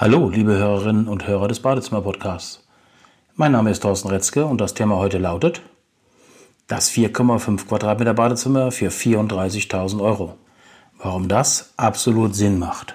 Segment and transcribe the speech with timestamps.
[0.00, 2.64] Hallo, liebe Hörerinnen und Hörer des Badezimmer-Podcasts.
[3.34, 5.60] Mein Name ist Thorsten Retzke und das Thema heute lautet
[6.68, 10.38] das 4,5 Quadratmeter Badezimmer für 34.000 Euro.
[11.02, 12.94] Warum das absolut Sinn macht.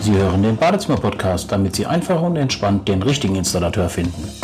[0.00, 4.43] Sie hören den Badezimmer-Podcast, damit Sie einfach und entspannt den richtigen Installateur finden.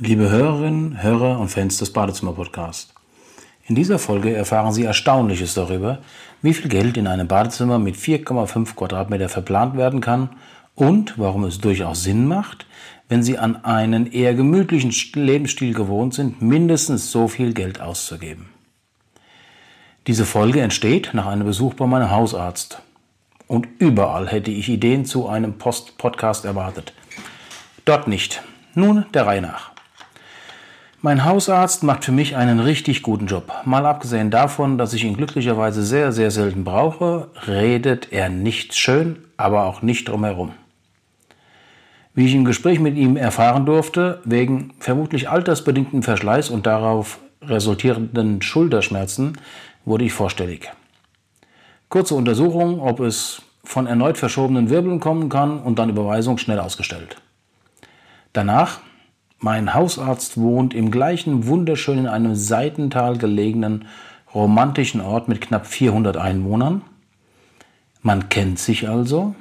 [0.00, 2.94] Liebe Hörerinnen, Hörer und Fans des Badezimmer-Podcasts.
[3.66, 5.98] In dieser Folge erfahren Sie Erstaunliches darüber,
[6.40, 10.30] wie viel Geld in einem Badezimmer mit 4,5 Quadratmeter verplant werden kann
[10.76, 12.66] und warum es durchaus Sinn macht,
[13.08, 18.50] wenn Sie an einen eher gemütlichen Lebensstil gewohnt sind, mindestens so viel Geld auszugeben.
[20.06, 22.82] Diese Folge entsteht nach einem Besuch bei meinem Hausarzt.
[23.48, 26.92] Und überall hätte ich Ideen zu einem Post-Podcast erwartet.
[27.84, 28.44] Dort nicht.
[28.74, 29.72] Nun der Reihe nach.
[31.00, 33.52] Mein Hausarzt macht für mich einen richtig guten Job.
[33.64, 39.24] Mal abgesehen davon, dass ich ihn glücklicherweise sehr, sehr selten brauche, redet er nicht schön,
[39.36, 40.54] aber auch nicht drumherum.
[42.14, 48.42] Wie ich im Gespräch mit ihm erfahren durfte, wegen vermutlich altersbedingten Verschleiß und darauf resultierenden
[48.42, 49.38] Schulterschmerzen
[49.84, 50.68] wurde ich vorstellig.
[51.90, 57.18] Kurze Untersuchung, ob es von erneut verschobenen Wirbeln kommen kann und dann Überweisung schnell ausgestellt.
[58.32, 58.80] Danach
[59.38, 63.86] mein Hausarzt wohnt im gleichen wunderschön in einem Seitental gelegenen
[64.34, 66.82] romantischen Ort mit knapp 400 Einwohnern.
[68.02, 69.34] Man kennt sich also.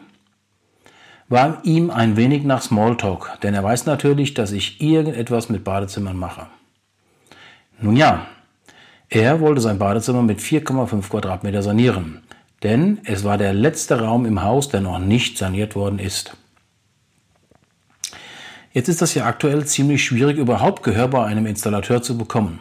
[1.30, 6.16] War ihm ein wenig nach Smalltalk, denn er weiß natürlich, dass ich irgendetwas mit Badezimmern
[6.16, 6.48] mache.
[7.80, 8.28] Nun ja,
[9.10, 12.24] er wollte sein Badezimmer mit 4,5 Quadratmeter sanieren,
[12.64, 16.38] denn es war der letzte Raum im Haus, der noch nicht saniert worden ist.
[18.78, 22.60] Jetzt ist das ja aktuell ziemlich schwierig, überhaupt Gehör bei einem Installateur zu bekommen.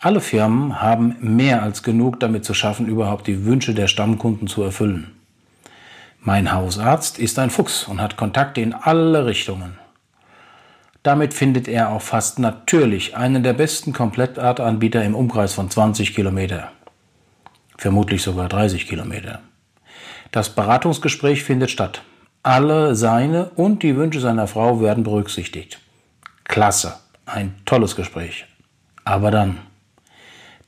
[0.00, 4.64] Alle Firmen haben mehr als genug damit zu schaffen, überhaupt die Wünsche der Stammkunden zu
[4.64, 5.12] erfüllen.
[6.18, 9.78] Mein Hausarzt ist ein Fuchs und hat Kontakte in alle Richtungen.
[11.04, 16.72] Damit findet er auch fast natürlich einen der besten Komplettartanbieter im Umkreis von 20 Kilometer.
[17.78, 19.42] Vermutlich sogar 30 Kilometer.
[20.32, 22.02] Das Beratungsgespräch findet statt.
[22.44, 25.80] Alle seine und die Wünsche seiner Frau werden berücksichtigt.
[26.44, 28.44] Klasse, ein tolles Gespräch.
[29.02, 29.60] Aber dann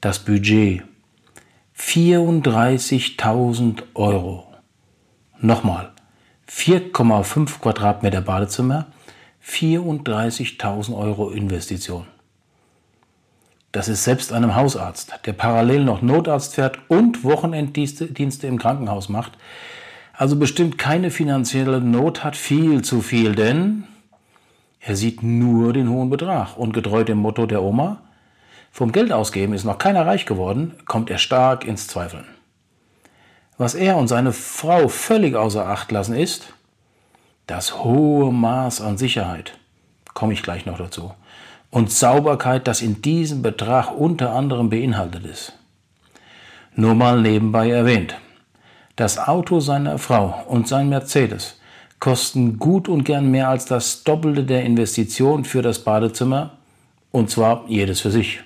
[0.01, 0.85] das Budget
[1.79, 4.47] 34.000 Euro.
[5.39, 5.93] Nochmal,
[6.49, 8.87] 4,5 Quadratmeter Badezimmer,
[9.47, 12.07] 34.000 Euro Investition.
[13.73, 19.33] Das ist selbst einem Hausarzt, der parallel noch Notarzt fährt und Wochenenddienste im Krankenhaus macht,
[20.17, 23.85] also bestimmt keine finanzielle Not hat, viel zu viel, denn
[24.81, 28.03] er sieht nur den hohen Betrag und getreu dem Motto der Oma,
[28.73, 32.27] vom Geld ausgeben ist noch keiner reich geworden, kommt er stark ins Zweifeln.
[33.59, 36.53] Was er und seine Frau völlig außer Acht lassen ist,
[37.47, 39.57] das hohe Maß an Sicherheit,
[40.13, 41.15] komme ich gleich noch dazu,
[41.71, 45.59] und Sauberkeit, das in diesem Betrag unter anderem beinhaltet ist.
[46.75, 48.17] Nur mal nebenbei erwähnt.
[48.97, 51.61] Das Auto seiner Frau und sein Mercedes
[52.01, 56.57] kosten gut und gern mehr als das Doppelte der Investition für das Badezimmer,
[57.13, 58.41] und zwar jedes für sich.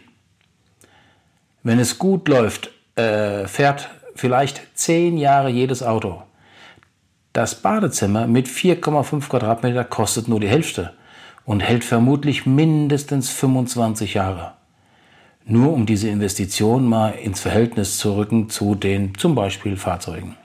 [1.63, 6.23] Wenn es gut läuft, äh, fährt vielleicht zehn Jahre jedes Auto.
[7.33, 10.95] Das Badezimmer mit 4,5 Quadratmeter kostet nur die Hälfte
[11.45, 14.55] und hält vermutlich mindestens 25 Jahre
[15.45, 20.37] nur um diese Investition mal ins Verhältnis zu rücken zu den zum Beispiel Fahrzeugen.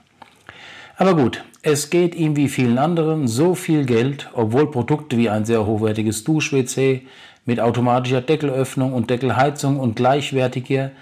[0.96, 5.44] Aber gut, es geht ihm wie vielen anderen so viel Geld, obwohl Produkte wie ein
[5.44, 7.02] sehr hochwertiges Dusch-WC
[7.44, 10.92] mit automatischer Deckelöffnung und Deckelheizung und gleichwertiger,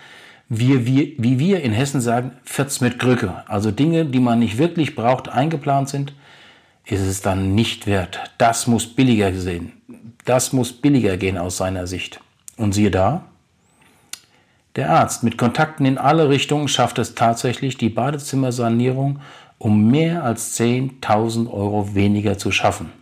[0.48, 4.58] wie wir, wie wir in Hessen sagen, Fürz mit Krücke, also Dinge, die man nicht
[4.58, 6.12] wirklich braucht, eingeplant sind,
[6.86, 8.20] ist es dann nicht wert.
[8.36, 9.72] Das muss billiger gesehen.
[10.24, 12.20] Das muss billiger gehen aus seiner Sicht.
[12.56, 13.24] Und siehe da,
[14.76, 19.20] der Arzt mit Kontakten in alle Richtungen schafft es tatsächlich, die Badezimmersanierung
[19.58, 22.92] um mehr als 10.000 Euro weniger zu schaffen.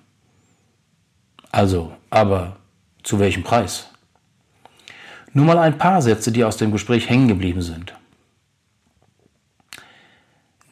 [1.51, 2.57] Also, aber
[3.03, 3.89] zu welchem Preis?
[5.33, 7.95] Nur mal ein paar Sätze, die aus dem Gespräch hängen geblieben sind.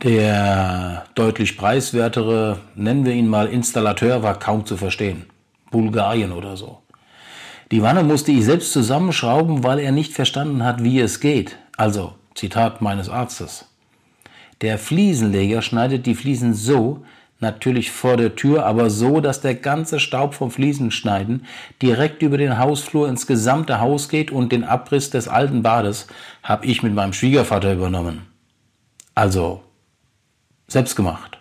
[0.02, 5.26] Der deutlich preiswertere, nennen wir ihn mal Installateur, war kaum zu verstehen.
[5.70, 6.79] Bulgarien oder so.
[7.70, 11.56] Die Wanne musste ich selbst zusammenschrauben, weil er nicht verstanden hat, wie es geht.
[11.76, 13.66] Also, Zitat meines Arztes.
[14.60, 17.04] Der Fliesenleger schneidet die Fliesen so,
[17.40, 21.46] Natürlich vor der Tür, aber so, dass der ganze Staub vom Fliesenschneiden
[21.80, 26.06] direkt über den Hausflur ins gesamte Haus geht und den Abriss des alten Bades
[26.42, 28.26] habe ich mit meinem Schwiegervater übernommen.
[29.14, 29.62] Also,
[30.68, 31.38] selbst gemacht.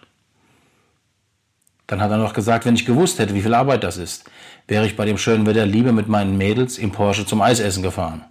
[1.86, 4.30] Dann hat er noch gesagt, wenn ich gewusst hätte, wie viel Arbeit das ist,
[4.70, 8.24] wäre ich bei dem schönen Wetter lieber mit meinen Mädels im Porsche zum Eisessen gefahren.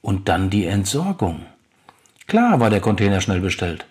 [0.00, 1.46] Und dann die Entsorgung.
[2.26, 3.86] Klar war der Container schnell bestellt,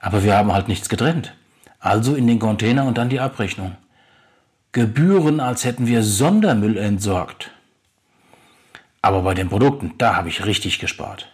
[0.00, 1.34] aber wir haben halt nichts getrennt.
[1.78, 3.76] Also in den Container und dann die Abrechnung.
[4.72, 7.50] Gebühren, als hätten wir Sondermüll entsorgt.
[9.02, 11.28] Aber bei den Produkten, da habe ich richtig gespart.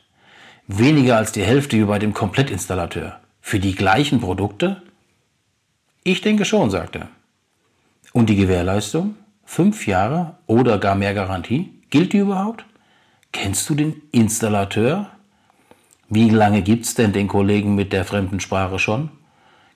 [0.67, 3.21] Weniger als die Hälfte wie bei dem Komplettinstallateur.
[3.41, 4.83] Für die gleichen Produkte?
[6.03, 7.09] Ich denke schon, sagte er.
[8.13, 9.15] Und die Gewährleistung?
[9.51, 11.73] Fünf Jahre oder gar mehr Garantie?
[11.89, 12.67] Gilt die überhaupt?
[13.33, 15.09] Kennst du den Installateur?
[16.11, 19.09] Wie lange gibt's denn den Kollegen mit der fremden Sprache schon?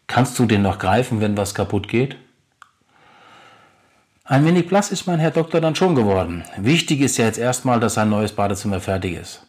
[0.07, 2.17] Kannst du den noch greifen, wenn was kaputt geht?
[4.25, 6.45] Ein wenig blass ist mein Herr Doktor dann schon geworden.
[6.59, 9.47] Wichtig ist ja jetzt erstmal, dass sein neues Badezimmer fertig ist.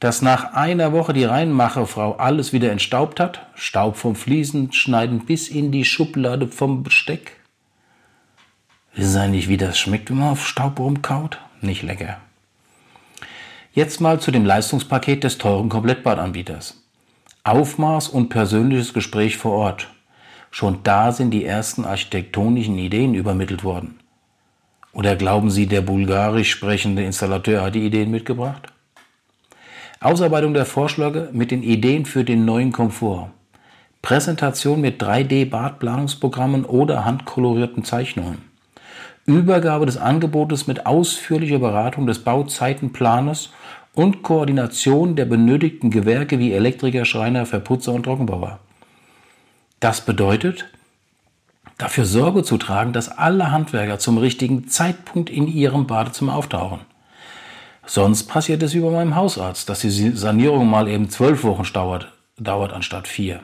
[0.00, 5.48] Dass nach einer Woche die Reinmachefrau alles wieder entstaubt hat, Staub vom Fliesen schneiden bis
[5.48, 7.43] in die Schublade vom Besteck.
[8.96, 11.38] Wissen Sie eigentlich, wie das schmeckt, wenn man auf Staub rumkaut?
[11.60, 12.18] Nicht lecker.
[13.72, 16.80] Jetzt mal zu dem Leistungspaket des teuren Komplettbadanbieters.
[17.42, 19.88] Aufmaß und persönliches Gespräch vor Ort.
[20.52, 23.98] Schon da sind die ersten architektonischen Ideen übermittelt worden.
[24.92, 28.68] Oder glauben Sie, der bulgarisch sprechende Installateur hat die Ideen mitgebracht?
[29.98, 33.30] Ausarbeitung der Vorschläge mit den Ideen für den neuen Komfort.
[34.02, 38.53] Präsentation mit 3D-Badplanungsprogrammen oder handkolorierten Zeichnungen.
[39.26, 43.50] Übergabe des Angebotes mit ausführlicher Beratung des Bauzeitenplanes
[43.94, 48.58] und Koordination der benötigten Gewerke wie Elektriker, Schreiner, Verputzer und Trockenbauer.
[49.80, 50.66] Das bedeutet,
[51.78, 56.80] dafür Sorge zu tragen, dass alle Handwerker zum richtigen Zeitpunkt in ihrem Badezimmer auftauchen.
[57.86, 62.12] Sonst passiert es wie bei meinem Hausarzt, dass die Sanierung mal eben zwölf Wochen dauert,
[62.38, 63.40] dauert anstatt vier.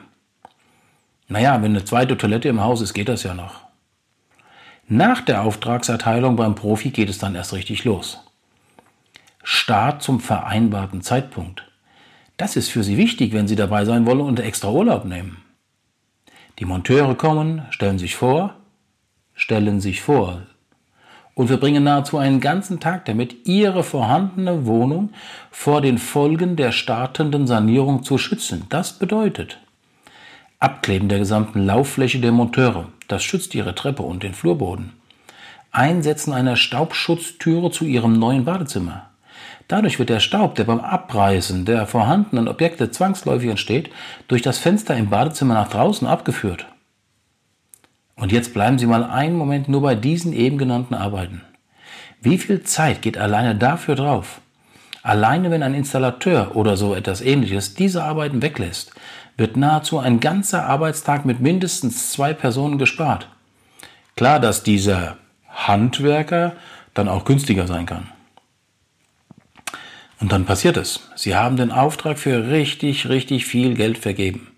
[1.27, 3.70] Naja, wenn eine zweite Toilette im Haus ist, geht das ja noch.
[4.93, 8.19] Nach der Auftragserteilung beim Profi geht es dann erst richtig los.
[9.41, 11.63] Start zum vereinbarten Zeitpunkt.
[12.35, 15.37] Das ist für Sie wichtig, wenn Sie dabei sein wollen und extra Urlaub nehmen.
[16.59, 18.55] Die Monteure kommen, stellen sich vor,
[19.33, 20.41] stellen sich vor
[21.35, 25.11] und verbringen nahezu einen ganzen Tag damit, ihre vorhandene Wohnung
[25.51, 28.65] vor den Folgen der startenden Sanierung zu schützen.
[28.67, 29.57] Das bedeutet
[30.59, 32.89] Abkleben der gesamten Lauffläche der Monteure.
[33.11, 34.93] Das schützt ihre Treppe und den Flurboden.
[35.69, 39.09] Einsetzen einer Staubschutztüre zu ihrem neuen Badezimmer.
[39.67, 43.89] Dadurch wird der Staub, der beim Abreißen der vorhandenen Objekte zwangsläufig entsteht,
[44.29, 46.67] durch das Fenster im Badezimmer nach draußen abgeführt.
[48.15, 51.41] Und jetzt bleiben Sie mal einen Moment nur bei diesen eben genannten Arbeiten.
[52.21, 54.39] Wie viel Zeit geht alleine dafür drauf?
[55.03, 58.93] Alleine wenn ein Installateur oder so etwas ähnliches diese Arbeiten weglässt,
[59.37, 63.27] wird nahezu ein ganzer Arbeitstag mit mindestens zwei Personen gespart.
[64.15, 65.17] Klar, dass dieser
[65.47, 66.53] Handwerker
[66.93, 68.07] dann auch günstiger sein kann.
[70.19, 71.09] Und dann passiert es.
[71.15, 74.51] Sie haben den Auftrag für richtig, richtig viel Geld vergeben.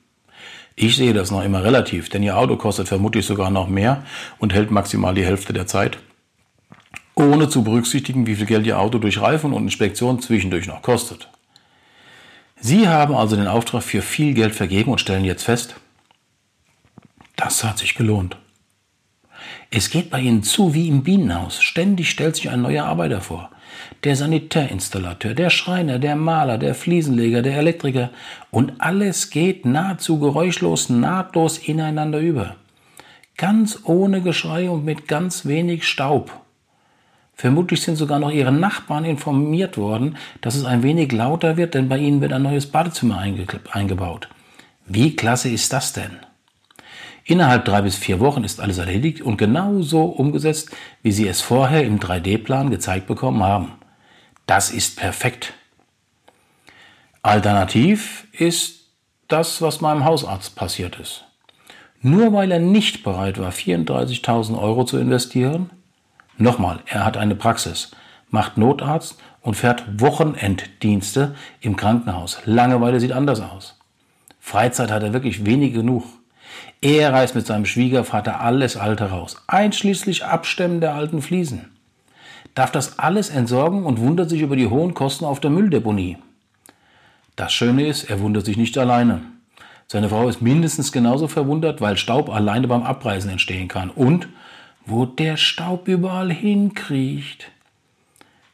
[0.76, 4.04] Ich sehe das noch immer relativ, denn Ihr Auto kostet vermutlich sogar noch mehr
[4.40, 6.00] und hält maximal die Hälfte der Zeit.
[7.16, 11.30] Ohne zu berücksichtigen, wie viel Geld Ihr Auto durch Reifen und Inspektion zwischendurch noch kostet.
[12.66, 15.76] Sie haben also den Auftrag für viel Geld vergeben und stellen jetzt fest,
[17.36, 18.38] das hat sich gelohnt.
[19.70, 21.62] Es geht bei Ihnen zu wie im Bienenhaus.
[21.62, 23.50] Ständig stellt sich ein neuer Arbeiter vor
[24.04, 28.10] der Sanitärinstallateur, der Schreiner, der Maler, der Fliesenleger, der Elektriker
[28.52, 32.56] und alles geht nahezu geräuschlos, nahtlos ineinander über.
[33.38, 36.32] Ganz ohne Geschrei und mit ganz wenig Staub.
[37.44, 41.90] Vermutlich sind sogar noch ihre Nachbarn informiert worden, dass es ein wenig lauter wird, denn
[41.90, 44.30] bei ihnen wird ein neues Badezimmer eingebaut.
[44.86, 46.20] Wie klasse ist das denn?
[47.26, 50.72] Innerhalb drei bis vier Wochen ist alles erledigt und genauso umgesetzt,
[51.02, 53.74] wie Sie es vorher im 3D-Plan gezeigt bekommen haben.
[54.46, 55.52] Das ist perfekt.
[57.24, 58.88] Alternativ ist
[59.28, 61.26] das, was meinem Hausarzt passiert ist.
[62.02, 65.70] Nur weil er nicht bereit war, 34.000 Euro zu investieren,
[66.38, 67.92] nochmal, er hat eine Praxis,
[68.30, 72.40] macht Notarzt und fährt Wochenenddienste im Krankenhaus.
[72.46, 73.80] Langeweile sieht anders aus.
[74.40, 76.04] Freizeit hat er wirklich wenig genug.
[76.82, 81.72] Er reißt mit seinem Schwiegervater alles Alte raus, einschließlich Abstemmen der alten Fliesen.
[82.56, 86.18] Darf das alles entsorgen und wundert sich über die hohen Kosten auf der Mülldeponie.
[87.36, 89.22] Das Schöne ist, er wundert sich nicht alleine.
[89.88, 93.90] Seine Frau ist mindestens genauso verwundert, weil Staub alleine beim Abreißen entstehen kann.
[93.90, 94.28] Und
[94.86, 97.52] wo der Staub überall hinkriecht.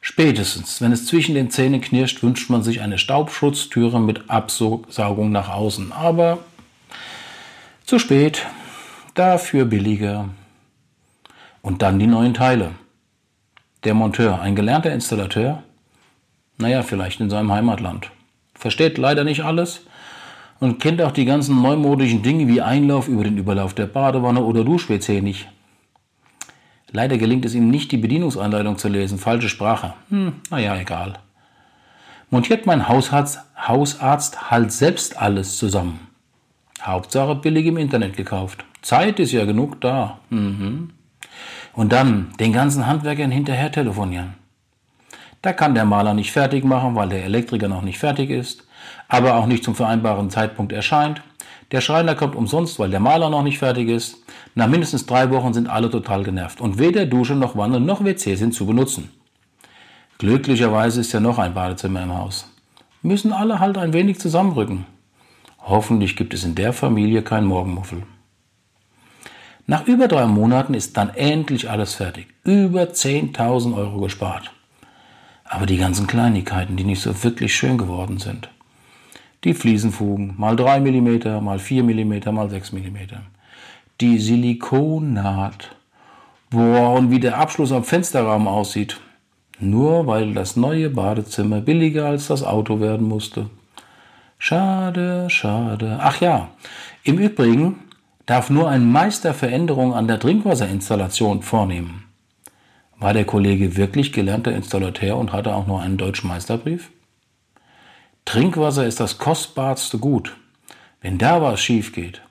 [0.02, 5.50] Spätestens, wenn es zwischen den Zähnen knirscht, wünscht man sich eine Staubschutztüre mit Absaugung nach
[5.50, 5.92] außen.
[5.92, 6.40] Aber
[7.86, 8.46] zu spät,
[9.14, 10.30] dafür billiger.
[11.62, 12.72] Und dann die neuen Teile.
[13.84, 15.64] Der Monteur, ein gelernter Installateur,
[16.58, 18.12] naja, vielleicht in seinem Heimatland.
[18.54, 19.82] Versteht leider nicht alles
[20.60, 24.64] und kennt auch die ganzen neumodischen Dinge wie Einlauf über den Überlauf der Badewanne oder
[24.64, 25.48] Dusch-WC nicht.
[26.92, 29.18] Leider gelingt es ihm nicht, die Bedienungsanleitung zu lesen.
[29.18, 29.94] Falsche Sprache.
[30.10, 31.14] Hm, naja, egal.
[32.30, 36.08] Montiert mein Hausarzt, Hausarzt halt selbst alles zusammen.
[36.82, 38.66] Hauptsache billig im Internet gekauft.
[38.82, 40.20] Zeit ist ja genug da.
[40.30, 40.92] Mhm.
[41.74, 44.36] Und dann den ganzen Handwerkern hinterher telefonieren.
[45.42, 48.68] Da kann der Maler nicht fertig machen, weil der Elektriker noch nicht fertig ist,
[49.08, 51.22] aber auch nicht zum vereinbaren Zeitpunkt erscheint.
[51.72, 54.19] Der Schreiner kommt umsonst, weil der Maler noch nicht fertig ist.
[54.56, 58.36] Nach mindestens drei Wochen sind alle total genervt und weder Dusche noch Wanne noch WC
[58.36, 59.10] sind zu benutzen.
[60.18, 62.46] Glücklicherweise ist ja noch ein Badezimmer im Haus.
[63.02, 64.86] Müssen alle halt ein wenig zusammenrücken.
[65.60, 68.04] Hoffentlich gibt es in der Familie kein Morgenmuffel.
[69.68, 72.28] Nach über drei Monaten ist dann endlich alles fertig.
[72.44, 74.52] Über 10.000 Euro gespart.
[75.46, 78.50] Aber die ganzen Kleinigkeiten, die nicht so wirklich schön geworden sind.
[79.44, 82.98] Die Fliesenfugen, mal 3 mm, mal 4 mm, mal 6 mm.
[84.02, 85.76] Die Silikonnaht.
[86.50, 88.98] Boah, und wie der Abschluss am Fensterrahmen aussieht.
[89.60, 93.50] Nur weil das neue Badezimmer billiger als das Auto werden musste.
[94.38, 96.00] Schade, schade.
[96.02, 96.48] Ach ja,
[97.04, 97.82] im Übrigen
[98.26, 102.06] darf nur ein Meister Veränderungen an der Trinkwasserinstallation vornehmen.
[103.00, 106.90] War der Kollege wirklich gelernter Installateur und hatte auch nur einen deutschen Meisterbrief?
[108.24, 110.38] Trinkwasser ist das kostbarste Gut.
[111.02, 112.22] Wenn da was schief geht.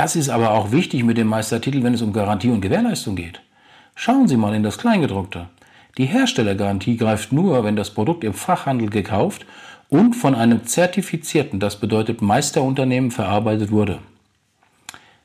[0.00, 3.42] Das ist aber auch wichtig mit dem Meistertitel, wenn es um Garantie und Gewährleistung geht.
[3.94, 5.48] Schauen Sie mal in das Kleingedruckte.
[5.98, 9.44] Die Herstellergarantie greift nur, wenn das Produkt im Fachhandel gekauft
[9.90, 13.98] und von einem zertifizierten, das bedeutet Meisterunternehmen, verarbeitet wurde.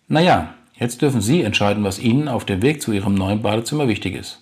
[0.10, 4.13] Naja, jetzt dürfen Sie entscheiden, was Ihnen auf dem Weg zu Ihrem neuen Badezimmer wichtig
[4.13, 4.41] ist.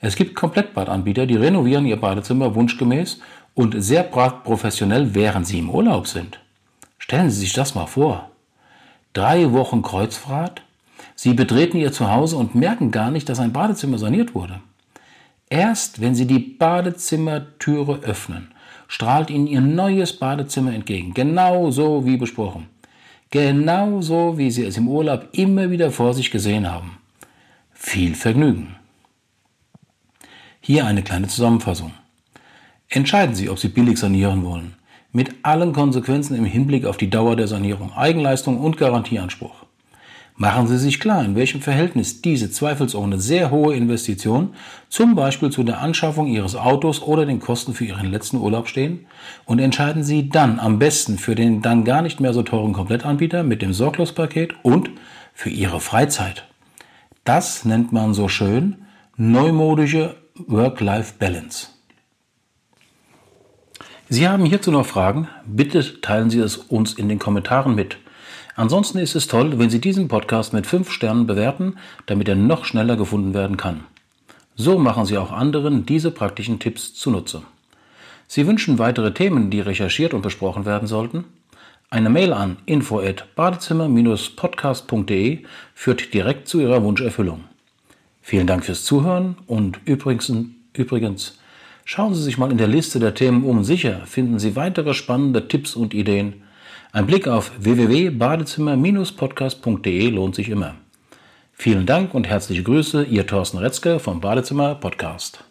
[0.00, 3.20] Es gibt Komplettbadanbieter, die renovieren ihr Badezimmer wunschgemäß
[3.54, 6.40] und sehr professionell, während Sie im Urlaub sind.
[6.98, 8.30] Stellen Sie sich das mal vor.
[9.16, 10.60] Drei Wochen Kreuzfahrt,
[11.14, 14.60] Sie betreten Ihr Zuhause und merken gar nicht, dass ein Badezimmer saniert wurde.
[15.48, 18.52] Erst wenn Sie die Badezimmertüre öffnen,
[18.88, 22.66] strahlt Ihnen Ihr neues Badezimmer entgegen, genau so wie besprochen.
[23.30, 26.98] Genauso wie Sie es im Urlaub immer wieder vor sich gesehen haben.
[27.72, 28.76] Viel Vergnügen.
[30.60, 31.94] Hier eine kleine Zusammenfassung.
[32.90, 34.74] Entscheiden Sie, ob Sie billig sanieren wollen.
[35.16, 39.64] Mit allen Konsequenzen im Hinblick auf die Dauer der Sanierung, Eigenleistung und Garantieanspruch.
[40.36, 44.50] Machen Sie sich klar, in welchem Verhältnis diese zweifelsohne sehr hohe Investition
[44.90, 49.06] zum Beispiel zu der Anschaffung Ihres Autos oder den Kosten für Ihren letzten Urlaub stehen
[49.46, 53.42] und entscheiden Sie dann am besten für den dann gar nicht mehr so teuren Komplettanbieter
[53.42, 54.90] mit dem Sorglospaket und
[55.32, 56.44] für Ihre Freizeit.
[57.24, 58.84] Das nennt man so schön
[59.16, 61.68] neumodische Work-Life-Balance.
[64.08, 65.26] Sie haben hierzu noch Fragen?
[65.46, 67.96] Bitte teilen Sie es uns in den Kommentaren mit.
[68.54, 72.64] Ansonsten ist es toll, wenn Sie diesen Podcast mit 5 Sternen bewerten, damit er noch
[72.64, 73.80] schneller gefunden werden kann.
[74.54, 77.42] So machen Sie auch anderen diese praktischen Tipps zunutze.
[78.28, 81.24] Sie wünschen weitere Themen, die recherchiert und besprochen werden sollten?
[81.90, 85.42] Eine Mail an info@badezimmer-podcast.de
[85.74, 87.42] führt direkt zu Ihrer Wunscherfüllung.
[88.22, 90.32] Vielen Dank fürs Zuhören und übrigens,
[90.74, 91.40] übrigens
[91.86, 93.64] schauen Sie sich mal in der Liste der Themen um.
[93.64, 96.42] Sicher finden Sie weitere spannende Tipps und Ideen
[96.96, 100.76] ein Blick auf www.badezimmer-podcast.de lohnt sich immer.
[101.52, 105.45] Vielen Dank und herzliche Grüße, Ihr Thorsten Retzke vom Badezimmer Podcast.